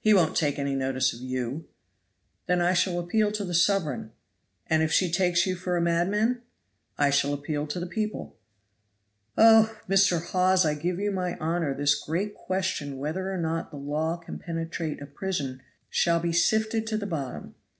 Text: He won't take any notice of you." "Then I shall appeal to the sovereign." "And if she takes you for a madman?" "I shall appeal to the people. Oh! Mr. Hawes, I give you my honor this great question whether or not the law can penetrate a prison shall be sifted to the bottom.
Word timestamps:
He 0.00 0.12
won't 0.12 0.36
take 0.36 0.58
any 0.58 0.74
notice 0.74 1.12
of 1.14 1.20
you." 1.20 1.68
"Then 2.48 2.60
I 2.60 2.72
shall 2.72 2.98
appeal 2.98 3.30
to 3.30 3.44
the 3.44 3.54
sovereign." 3.54 4.10
"And 4.66 4.82
if 4.82 4.90
she 4.90 5.08
takes 5.08 5.46
you 5.46 5.54
for 5.54 5.76
a 5.76 5.80
madman?" 5.80 6.42
"I 6.98 7.10
shall 7.10 7.32
appeal 7.32 7.68
to 7.68 7.78
the 7.78 7.86
people. 7.86 8.34
Oh! 9.38 9.78
Mr. 9.88 10.20
Hawes, 10.20 10.66
I 10.66 10.74
give 10.74 10.98
you 10.98 11.12
my 11.12 11.36
honor 11.38 11.74
this 11.76 11.94
great 11.94 12.34
question 12.34 12.98
whether 12.98 13.32
or 13.32 13.38
not 13.38 13.70
the 13.70 13.76
law 13.76 14.16
can 14.16 14.40
penetrate 14.40 15.00
a 15.00 15.06
prison 15.06 15.62
shall 15.88 16.18
be 16.18 16.32
sifted 16.32 16.84
to 16.88 16.96
the 16.96 17.06
bottom. 17.06 17.54